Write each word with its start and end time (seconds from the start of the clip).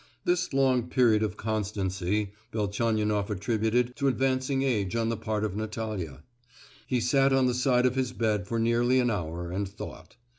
This 0.25 0.51
long 0.51 0.89
period 0.89 1.21
of 1.21 1.37
constancy, 1.37 2.31
Velchaninoff 2.51 3.29
attributed 3.29 3.95
to 3.97 4.07
advancing 4.07 4.63
age 4.63 4.95
on 4.95 5.09
the 5.09 5.15
part 5.15 5.43
of 5.43 5.55
Natalia. 5.55 6.23
He 6.87 6.99
sat 6.99 7.31
on 7.31 7.45
the 7.45 7.53
side 7.53 7.85
of 7.85 7.93
his 7.93 8.11
bed 8.11 8.47
for 8.47 8.57
nearly 8.57 8.99
an 8.99 9.11
hour 9.11 9.51
and 9.51 9.69
thought. 9.69 10.15